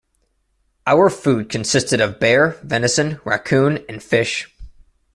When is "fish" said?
4.01-4.49